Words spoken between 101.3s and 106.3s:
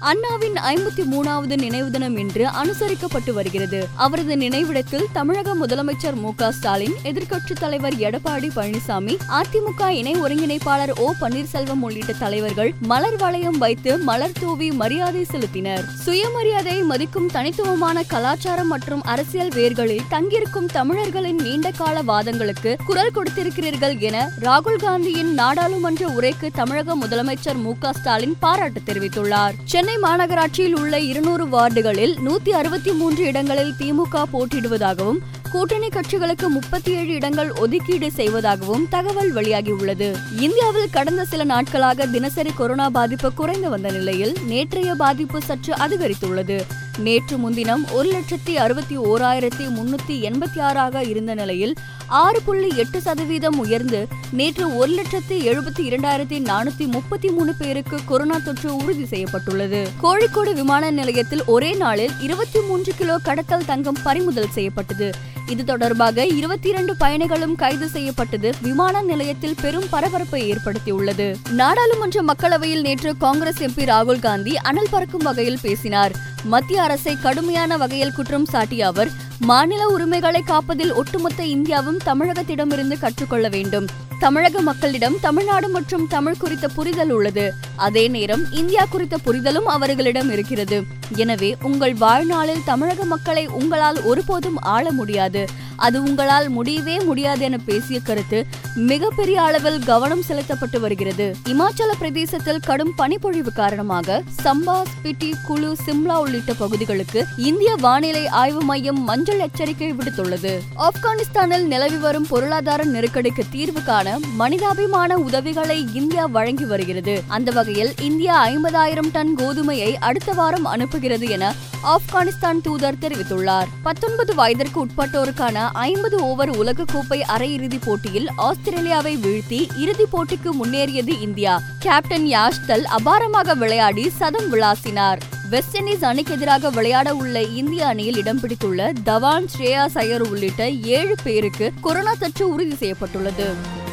இமாச்சல பிரதேசத்தில் கடும் பனிப்பொழிவு காரணமாக சம்பா ஸ்பிட்டி குழு சிம்லா